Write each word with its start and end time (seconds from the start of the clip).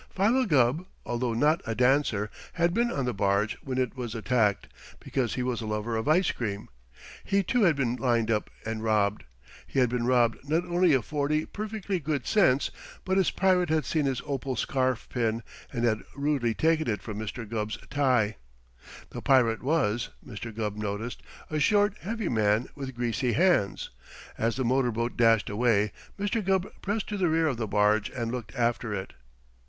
Philo 0.09 0.47
Gubb, 0.47 0.87
although 1.05 1.35
not 1.35 1.61
a 1.67 1.75
dancer, 1.75 2.31
had 2.53 2.73
been 2.73 2.89
on 2.89 3.05
the 3.05 3.13
barge 3.13 3.55
when 3.61 3.77
it 3.77 3.95
was 3.95 4.15
attacked, 4.15 4.67
because 4.99 5.35
he 5.35 5.43
was 5.43 5.61
a 5.61 5.67
lover 5.67 5.95
of 5.95 6.07
ice 6.07 6.31
cream. 6.31 6.69
He 7.23 7.43
too 7.43 7.65
had 7.65 7.75
been 7.75 7.97
lined 7.97 8.31
up 8.31 8.49
and 8.65 8.81
robbed. 8.83 9.25
He 9.67 9.77
had 9.77 9.89
been 9.89 10.07
robbed 10.07 10.39
not 10.49 10.65
only 10.65 10.93
of 10.93 11.05
forty 11.05 11.45
perfectly 11.45 11.99
good 11.99 12.25
cents, 12.25 12.71
but 13.05 13.17
his 13.17 13.29
pirate 13.29 13.69
had 13.69 13.85
seen 13.85 14.05
his 14.07 14.23
opal 14.25 14.55
scarf 14.55 15.07
pin 15.07 15.43
and 15.71 15.85
had 15.85 16.01
rudely 16.15 16.55
taken 16.55 16.89
it 16.89 17.03
from 17.03 17.19
Mr. 17.19 17.47
Gubb's 17.47 17.77
tie. 17.91 18.37
The 19.11 19.21
pirate 19.21 19.61
was, 19.61 20.09
Mr. 20.25 20.51
Gubb 20.51 20.77
noticed, 20.77 21.21
a 21.51 21.59
short, 21.59 21.95
heavy 21.99 22.27
man 22.27 22.69
with 22.73 22.95
greasy 22.95 23.33
hands. 23.33 23.91
As 24.35 24.55
the 24.55 24.65
motor 24.65 24.91
boat 24.91 25.15
dashed 25.15 25.47
away, 25.47 25.91
Mr. 26.19 26.43
Gubb 26.43 26.71
pressed 26.81 27.07
to 27.09 27.17
the 27.17 27.29
rear 27.29 27.45
of 27.45 27.57
the 27.57 27.67
barge 27.67 28.09
and 28.09 28.31
looked 28.31 28.55
after 28.55 28.95
it. 28.95 29.13